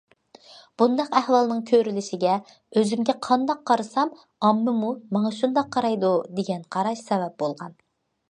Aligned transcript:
بۇنداق 0.81 1.11
ئەھۋالنىڭ 1.17 1.59
كۆرۈلۈشىگە 1.71 2.31
ئۆزۈمگە 2.79 3.15
قانداق 3.27 3.61
قارىسام، 3.71 4.11
ئاممىمۇ 4.47 4.89
ماڭا 5.17 5.33
شۇنداق 5.41 5.71
قارايدۇ، 5.77 6.11
دېگەن 6.39 6.67
قاراش 6.77 7.07
سەۋەب 7.11 7.37
بولغان. 7.45 7.77